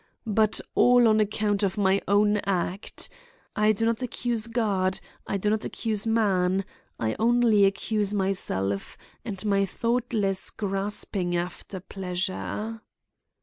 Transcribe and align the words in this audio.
But 0.25 0.59
all 0.73 1.07
on 1.07 1.19
account 1.19 1.61
of 1.61 1.77
my 1.77 2.01
own 2.07 2.37
act. 2.45 3.07
I 3.55 3.71
do 3.71 3.85
not 3.85 4.01
accuse 4.01 4.47
God; 4.47 4.99
I 5.27 5.37
do 5.37 5.47
not 5.51 5.63
accuse 5.63 6.07
man; 6.07 6.65
I 6.99 7.15
only 7.19 7.65
accuse 7.65 8.11
myself, 8.11 8.97
and 9.23 9.45
my 9.45 9.63
thoughtless 9.63 10.49
grasping 10.49 11.35
after 11.35 11.79
pleasure. 11.79 12.81